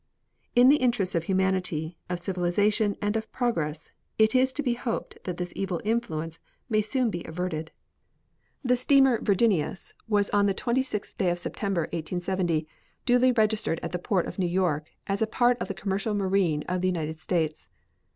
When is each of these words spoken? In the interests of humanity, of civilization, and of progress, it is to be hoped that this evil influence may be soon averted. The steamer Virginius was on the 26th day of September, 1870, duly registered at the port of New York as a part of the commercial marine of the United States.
In 0.55 0.69
the 0.69 0.77
interests 0.77 1.13
of 1.13 1.25
humanity, 1.25 1.95
of 2.09 2.19
civilization, 2.19 2.97
and 3.03 3.15
of 3.15 3.31
progress, 3.31 3.91
it 4.17 4.33
is 4.33 4.51
to 4.53 4.63
be 4.63 4.73
hoped 4.73 5.19
that 5.25 5.37
this 5.37 5.53
evil 5.55 5.79
influence 5.85 6.39
may 6.69 6.79
be 6.79 6.81
soon 6.81 7.11
averted. 7.25 7.69
The 8.63 8.75
steamer 8.75 9.21
Virginius 9.21 9.93
was 10.07 10.31
on 10.31 10.47
the 10.47 10.55
26th 10.55 11.15
day 11.17 11.29
of 11.29 11.37
September, 11.37 11.81
1870, 11.81 12.67
duly 13.05 13.31
registered 13.31 13.79
at 13.83 13.91
the 13.91 13.99
port 13.99 14.25
of 14.25 14.39
New 14.39 14.47
York 14.47 14.87
as 15.05 15.21
a 15.21 15.27
part 15.27 15.55
of 15.59 15.67
the 15.67 15.75
commercial 15.75 16.15
marine 16.15 16.63
of 16.63 16.81
the 16.81 16.87
United 16.89 17.19
States. 17.19 17.69